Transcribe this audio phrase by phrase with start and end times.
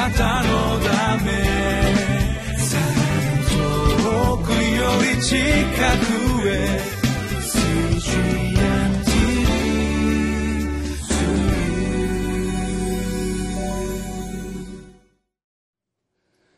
[0.00, 1.30] なたのため
[3.50, 6.80] 遠くより近くへ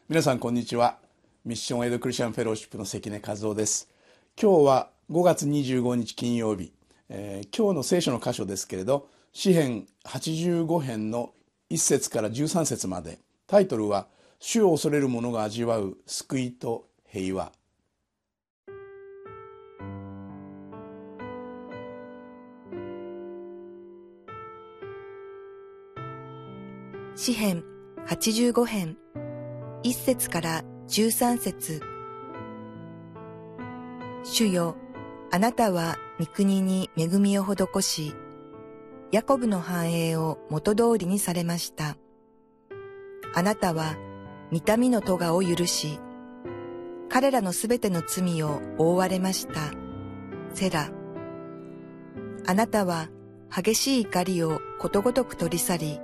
[0.09, 0.99] 皆さんこんにちは。
[1.45, 3.89] ミッションエイドクリスチャンフェローシップの関根和夫です。
[4.41, 6.73] 今日は5月25日金曜日、
[7.09, 11.33] えー、今日の聖書の箇所ですけれど詩編85編の
[11.71, 13.19] 1節から13節まで
[13.53, 17.53] タイトルは主を恐れる者が味わう救いと平和。
[27.15, 27.63] 詩編
[28.07, 28.97] 85編。
[29.83, 31.83] 1節から13節。
[34.25, 34.77] 主よ、
[35.31, 38.15] あなたは御国に恵みを施し、
[39.11, 41.99] ヤコブの繁栄を元通りにされました。
[43.35, 43.97] あなたは
[44.51, 45.99] 見みの咎を許し、
[47.09, 49.73] 彼らのすべての罪を覆われました。
[50.55, 50.91] セラ。
[52.47, 53.09] あなたは
[53.55, 56.01] 激しい怒りをことごとく取り去り、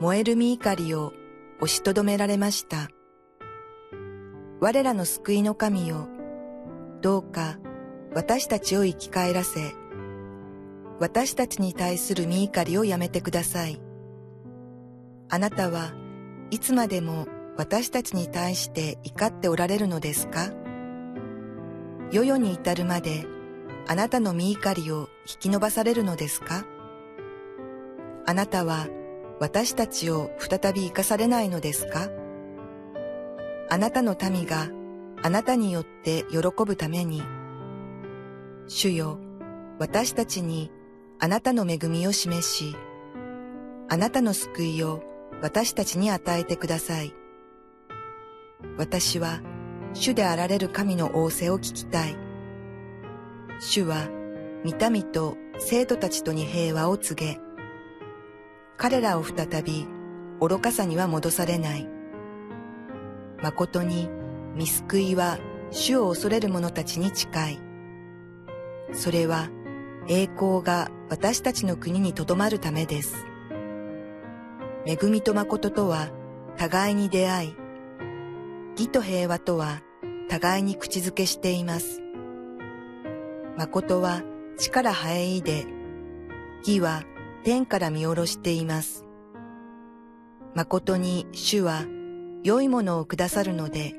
[0.00, 1.12] 燃える身怒りを
[1.60, 2.88] 押しとどめられました。
[4.60, 6.08] 我らの救いの神よ、
[7.02, 7.58] どうか
[8.14, 9.74] 私たちを生き返らせ、
[10.98, 13.80] 私たちに対する身怒りをやめてください。
[15.28, 15.92] あなたは
[16.50, 20.52] いつまでも私たちに対して怒っておられるのですか？
[22.12, 23.26] 世々に至るまで
[23.88, 26.64] あなたの身怒りを引き伸ばされるのですか？
[28.26, 28.86] あなたは
[29.40, 32.08] 私たちを再び生かされないのですか？
[33.68, 34.68] あなたの民が
[35.22, 37.22] あなたによって喜ぶために、
[38.68, 39.18] 主よ、
[39.80, 40.70] 私たちに
[41.18, 42.76] あなたの恵みを示し、
[43.88, 45.02] あなたの救いを
[45.42, 47.14] 私たちに与えてください。
[48.78, 49.40] 私は
[49.92, 52.16] 主であられる神の仰せを聞きたい。
[53.60, 54.08] 主は
[54.64, 57.40] 見民と生徒たちとに平和を告げ、
[58.76, 59.86] 彼らを再び
[60.40, 61.88] 愚かさには戻されない。
[63.42, 64.08] 誠に
[64.54, 65.38] 見救いは
[65.70, 67.58] 主を恐れる者たちに近い。
[68.92, 69.48] それは
[70.08, 73.26] 栄光が私たちの国にとどまるためです。
[74.86, 76.10] 恵みと誠とは
[76.56, 77.56] 互いに出会い、
[78.72, 79.82] 義と平和とは
[80.28, 82.02] 互いに口づけしています。
[83.56, 84.22] 誠は
[84.56, 85.66] 地から生えいで、
[86.60, 87.02] 義は
[87.42, 89.04] 天から見下ろしています。
[90.54, 91.84] 誠に主は
[92.44, 93.94] 良いものをくださるので、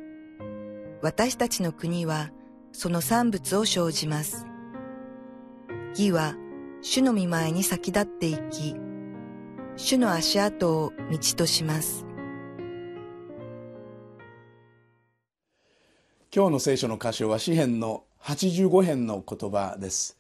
[1.02, 2.32] 私たちの国は
[2.72, 4.48] その産物を生じます。
[5.90, 6.36] 義は
[6.82, 8.87] 主の見前に先立っていき、
[9.80, 12.04] 主の足跡を道とします。
[16.36, 20.18] 今日の聖書の箇所は詩編の85編の言葉です。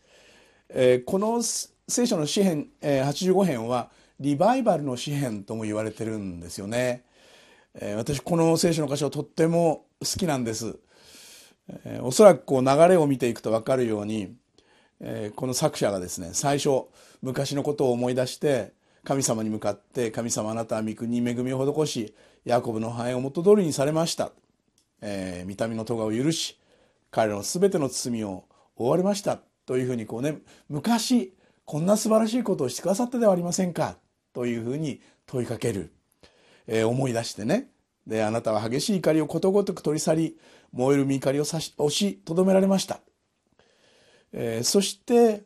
[0.70, 7.04] えー、この聖書の詩編、えー、85編はリバイバルの詩編とも言われてるんですよね、
[7.74, 10.78] えー、私この聖書の箇所とっても好きなんです、
[11.86, 14.36] えー、おそらくこう流れを見ていくと分かるように、
[15.00, 16.86] えー、この作者がですね最初
[17.22, 18.77] 昔のことを思い出して
[19.08, 22.14] 神様に向かって神様あなたは御国に恵みを施し
[22.44, 24.32] ヤコブの繁栄を元通りにされました、
[25.00, 26.60] えー、見た目の咎を許し
[27.10, 28.44] 彼らの全ての罪を
[28.76, 29.40] 覆われました。
[29.66, 33.96] というふうにこうね昔こんな素晴らしいことをしてくださったではありませんか。
[34.34, 35.90] というふうに問いかける、
[36.68, 37.70] えー、思い出してね。
[38.06, 40.38] であなたは激しい怒りをことごとく取り去り
[40.74, 43.00] 燃える身怒りを押しとどめられました、
[44.34, 45.44] えー、そして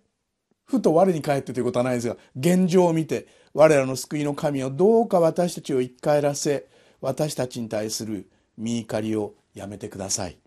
[0.66, 6.68] ふと我に返ってということはないですが現状を見て我らの救いの神をどうか私たちを生き返らせ
[7.02, 10.38] 私たちに対する身怒りをやめてください。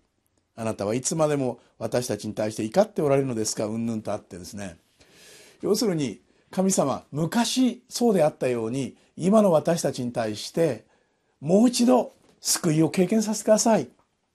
[0.55, 3.65] あなたはいつまでも私たちに対して怒っておられるのですか？
[3.65, 4.77] うんぬんとあってですね。
[5.61, 10.85] 要するに神様昔そうであったように今の私たちに対して
[11.41, 13.89] もう一度救いを経験させてください。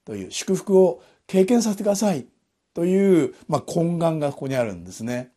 [0.04, 2.26] という祝福を経験させてください。
[2.74, 5.32] という、まあ、懇願がここにあるんですね。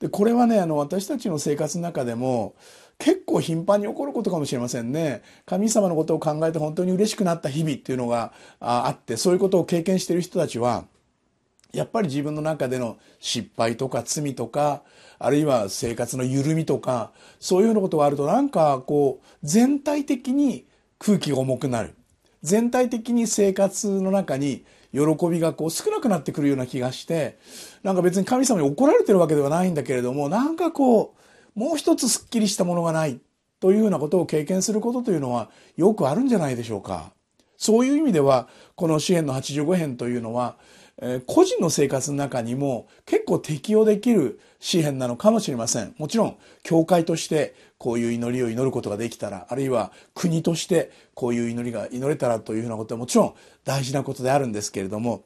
[0.00, 2.54] でこれはねあの私たちの生活の中でも
[2.98, 5.22] 結構頻繁に起こることかもしれませんね。
[5.44, 10.84] 神様のことを考えて本当に嬉しくなった日々っていうのがあってそういうことを経験している人たちは
[11.72, 14.82] やっぱり自分の中での失敗とか罪とか
[15.18, 20.66] あるいは生活の緩みとかそういうようなことがあるとなんかこう全体的に
[20.98, 21.94] 空気が重くなる
[22.42, 24.64] 全体的に生活の中に
[24.96, 27.38] 喜びがこう少なくなってくるような気がして
[27.82, 31.14] なんか別に神様に怒られてるわけではないんだけれどもなんかこ
[31.56, 33.20] うもう一つすっきりしたものがない
[33.60, 37.12] というようなことを経験することというのはよくあるんじゃないでしょうか。
[37.56, 40.56] そういう意味では、この支援の85編というのは、
[41.26, 45.94] 個人の生活の中にも結構適用できる詩篇なのかもしれません。
[45.98, 53.34] もちろん、教会としてこういう祈りを祈ることができたら、あるいは国としてこういう祈りが祈れたらというふうなことはもちろん
[53.64, 55.24] 大事なことであるんですけれども、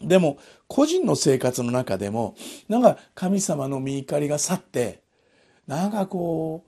[0.00, 0.38] でも、
[0.68, 2.36] 個人の生活の中でも、
[2.68, 5.02] なんか神様の見怒りが去って、
[5.66, 6.64] なんかこ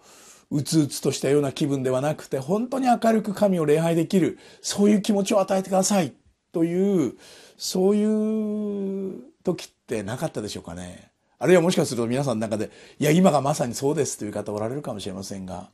[0.50, 6.12] う、うつうつとしたような気分ではなくて、本当に明るく神を礼拝できる、そういう気持ちを与えてください、
[6.52, 7.14] という、
[7.56, 11.10] そういう時ってなかったでしょうかね。
[11.38, 15.68] あるいはもしかすると皆さんの中で、いや、今がまさにそうですという方おられるかもしれませんが、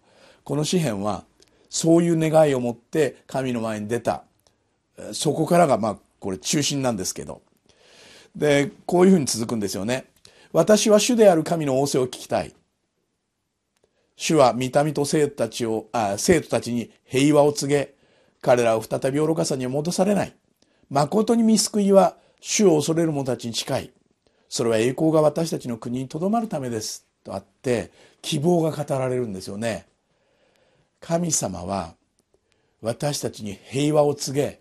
[0.45, 1.25] この詩篇は、
[1.69, 4.23] そういう願いを持って神の前に出た。
[5.13, 7.43] そこからが、まあ、これ中心なんですけど。
[8.37, 10.07] で、こういうふうに続くんですよね。
[10.53, 12.55] 私は主である神の仰せを聞きたい。
[14.17, 17.95] 主は見た目と生徒たちを、あ、生徒たちに平和を告げ、
[18.41, 20.35] 彼らを再び愚かさに戻されない。
[20.91, 23.93] 誠に見救いは主を恐れる者たちに近い。
[24.49, 27.05] それは栄光が私たちの国に留まるためです。
[27.25, 27.91] とあって、
[28.23, 29.87] 希望が語られるんですよね。
[31.01, 31.95] 神様は
[32.81, 34.61] 私たちに平和を告げ、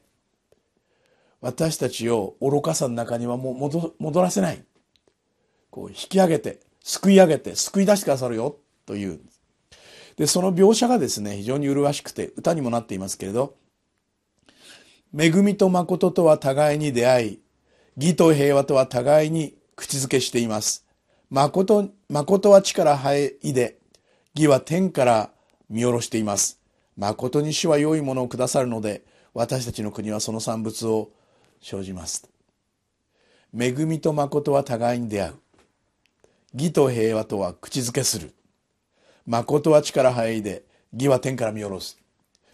[1.42, 4.64] 私たちを愚かさの中にはもう戻らせない。
[5.70, 8.58] こう引き上げて、救い上げて、救い出してくださるよ
[8.88, 9.20] という。
[10.18, 13.56] で、その描写がですね、非常に麗しくて歌にもなっていますけれど、
[15.18, 17.40] 恵みと誠とは互いに出会い、
[17.96, 20.86] 義と平和とは互いに口づけしています。
[21.30, 23.78] 誠、誠は地から生えで、
[24.36, 25.30] 義は天から
[25.70, 26.60] 見下ろしています。
[26.98, 31.12] 誠に主は良いものをくださるので、私たちの国はその産物を
[31.62, 32.28] 生じます。
[33.58, 35.34] 恵みと誠は互いに出会う。
[36.56, 38.34] 義と平和とは口づけする。
[39.26, 42.05] 誠は地から生えで、義は天から見下ろす。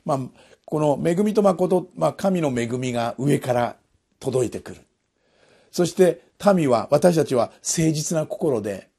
[0.05, 0.19] まあ、
[0.65, 3.75] この恵みと誠、まあ、神の恵みが上から
[4.19, 4.81] 届いてくる。
[5.71, 6.21] そして
[6.55, 8.89] 民は、私たちは誠実な心で、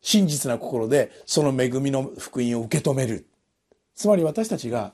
[0.00, 3.26] 真実な心で、その恵みの福音を受け止める。
[3.94, 4.92] つまり私たちが、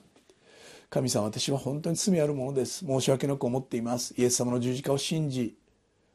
[0.89, 2.85] 神様、私は本当に罪あるものです。
[2.85, 4.13] 申し訳なく思っています。
[4.17, 5.55] イエス様の十字架を信じ、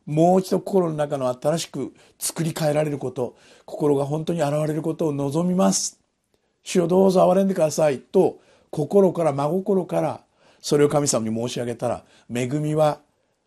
[0.07, 3.37] もう一度心の中の新しく作り変えられること、
[3.67, 6.01] 心が本当に現れることを望みます。
[6.63, 7.99] 主をどうぞ憐れんでください。
[7.99, 8.39] と、
[8.71, 10.25] 心から真心から
[10.61, 13.01] それを神様に申し上げたら、恵みは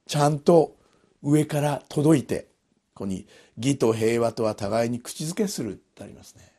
[0.07, 0.75] ちゃんと
[1.21, 2.47] 上から届いて、
[2.93, 3.27] ここに
[3.57, 6.51] 義と平和とは互いに口づけするってありますね。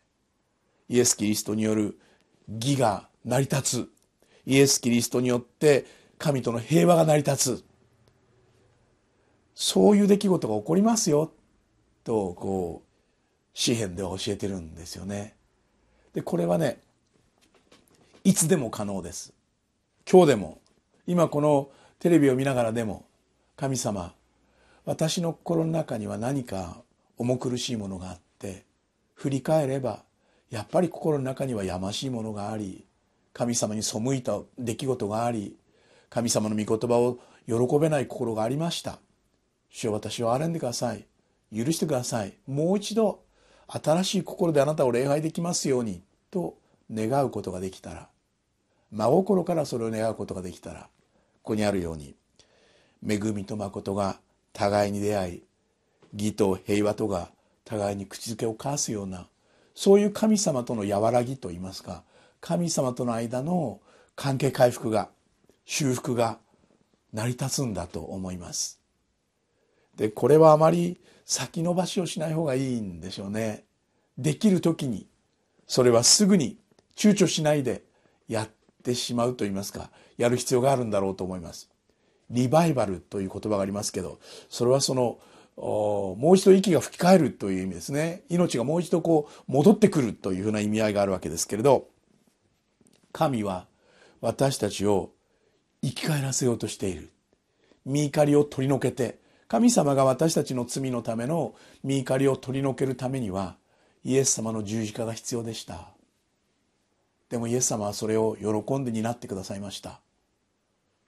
[0.88, 1.98] イエス・キリストによる
[2.48, 3.88] 義が成り立つ。
[4.46, 5.86] イエス・キリストによって
[6.18, 7.64] 神との平和が成り立つ。
[9.54, 11.32] そういう出来事が起こりますよ。
[12.04, 12.88] と、こう、
[13.54, 15.36] 詩篇では教えてるんですよね。
[16.14, 16.80] で、これはね、
[18.24, 19.32] いつでも可能です。
[20.08, 20.60] 今日でも、
[21.08, 23.04] 今このテレビを見ながらでも、
[23.56, 24.14] 神様、
[24.84, 26.82] 私の心の中には何か
[27.18, 28.64] 重苦しいものがあって、
[29.14, 30.04] 振り返れば、
[30.50, 32.84] やっぱり心の中にはやましいものがあり、
[33.32, 35.56] 神様に背いた出来事があり、
[36.08, 39.00] 神様の御言葉を喜べない心がありました。
[39.68, 41.06] 主よ私を憐れんでください。
[41.52, 42.34] 許してください。
[42.46, 43.24] もう一度、
[43.66, 46.56] 新しい心であなたを礼拝できますように、と
[46.92, 48.08] 願うことができたら、
[48.92, 50.88] 真心からそれを願うことができたら、こ
[51.42, 52.14] こにあるように、
[53.06, 54.20] 恵みと誠が
[54.52, 55.42] 互いに出会い
[56.14, 57.30] 義と平和とが
[57.64, 59.26] 互いに口づけを交わすような
[59.74, 62.02] そういう神様との和らぎといいますか
[62.40, 63.80] 神様との間の
[64.14, 65.08] 関係回復が
[65.64, 66.38] 修復が
[67.12, 68.80] 成り立つんだと思います。
[69.96, 73.64] でこれはあまり先延ばしをしない方がいいんでしょうね。
[74.18, 75.06] できる時に
[75.66, 76.58] それはすぐに
[76.96, 77.82] 躊躇しないで
[78.28, 78.48] やっ
[78.82, 81.70] てしまうと言いますかやる必要があるんだろうと思います。
[82.30, 85.18] リバイバルという言葉がありますけど、それはその、
[85.56, 88.22] もう一度息が吹き返るという意味ですね。
[88.30, 91.88] 命がもう一度こう戻ってくるというふうな意味合いがあるわけですけれど、
[93.12, 93.66] 神は
[94.20, 95.10] 私たちを
[95.82, 97.10] 生き返らせようとしている。
[97.84, 103.56] 身怒りを取り除けて、神様が私たちの罪のための身怒りを取り除けるためには、
[104.04, 105.91] イエス様の十字架が必要でした。
[107.32, 110.00] でもイエス様はそれを喜んで担ってくださいました。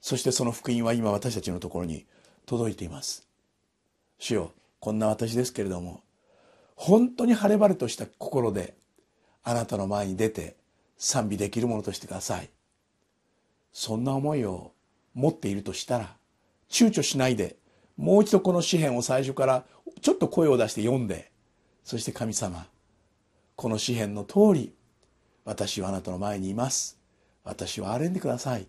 [0.00, 2.06] そしてその福音は今私たちのところに
[2.46, 3.28] 届いています。
[4.18, 6.00] 主よ、こんな私ですけれども、
[6.76, 8.74] 本当に晴れ晴れとした心で
[9.42, 10.56] あなたの前に出て
[10.96, 12.48] 賛美できるものとしてください。
[13.74, 14.72] そんな思いを
[15.12, 16.16] 持っているとしたら、
[16.70, 17.56] 躊躇しないで、
[17.98, 19.66] もう一度この詩篇を最初から
[20.00, 21.30] ちょっと声を出して読んで、
[21.84, 22.66] そして神様、
[23.56, 24.72] この詩篇の通り、
[25.44, 26.98] 私はあなたの前にいます。
[27.44, 28.66] 私は憐れんでください。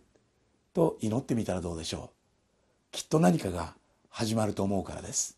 [0.74, 2.16] と祈ってみたらどうでしょう。
[2.92, 3.76] きっと何かが
[4.10, 5.38] 始まると思うからです。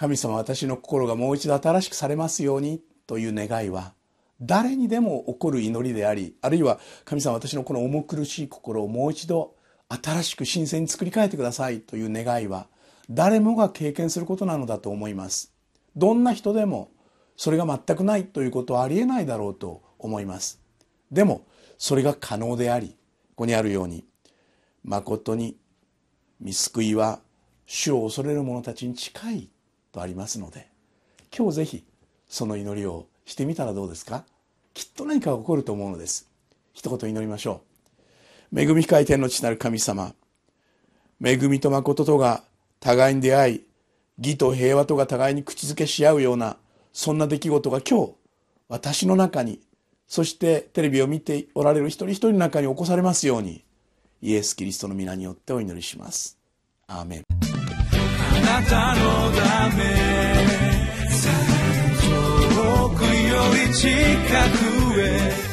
[0.00, 3.92] 神様私の心がもう一度新しくされますようにという願いは
[4.40, 9.56] 誰にでも起こる祈りでありあるいは神様私のこの重苦しい心をもう一度
[9.90, 12.68] 新しく新鮮に作り変えてくださいという願いは
[13.10, 15.52] 誰もが経験することなのだと思います。
[15.94, 16.90] どんな人でも
[17.36, 20.62] それが全くないということはありえないだろうと思います。
[21.12, 22.96] でもそれが可能であり
[23.36, 24.06] ここにあるように
[24.82, 25.58] 誠に
[26.40, 27.20] 見救いは
[27.66, 29.50] 主を恐れる者たちに近い
[29.92, 30.68] とありますので
[31.36, 31.84] 今日ぜひ
[32.28, 34.24] その祈りをしてみたらどうですか？
[34.74, 36.28] きっと何か起こると思うのです。
[36.72, 37.62] 一言祈りましょ
[38.52, 38.60] う。
[38.60, 40.14] 恵み深い天の地なる神様
[41.24, 42.42] 恵みと誠とが
[42.80, 43.64] 互いに出会い
[44.18, 46.56] 義と平和とが互いに口づけし合うような
[46.92, 48.12] そんな出来事が今日
[48.68, 49.60] 私の中に
[50.08, 53.64] そしてテレビを見ておられる一人一人の中に起こされますように
[54.22, 56.36] イエス・キリストの皆によってお祈りします。
[56.86, 57.49] アーメン。
[58.50, 59.84] なたのため
[62.02, 63.88] 遠くより近
[64.58, 65.50] くへ。